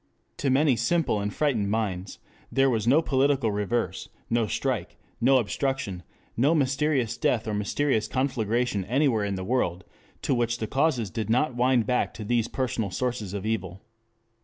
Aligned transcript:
To 0.37 0.49
many 0.49 0.75
simple 0.75 1.19
and 1.19 1.31
frightened 1.31 1.69
minds 1.69 2.17
there 2.51 2.71
was 2.71 2.87
no 2.87 3.03
political 3.03 3.51
reverse, 3.51 4.09
no 4.31 4.47
strike, 4.47 4.97
no 5.21 5.37
obstruction, 5.37 6.01
no 6.35 6.55
mysterious 6.55 7.17
death 7.17 7.47
or 7.47 7.53
mysterious 7.53 8.07
conflagration 8.07 8.83
anywhere 8.85 9.23
in 9.23 9.35
the 9.35 9.43
world 9.43 9.83
of 10.27 10.35
which 10.37 10.57
the 10.57 10.65
causes 10.65 11.11
did 11.11 11.29
not 11.29 11.53
wind 11.55 11.85
back 11.85 12.15
to 12.15 12.23
these 12.23 12.47
personal 12.47 12.89
sources 12.89 13.35
of 13.35 13.45
evil. 13.45 13.83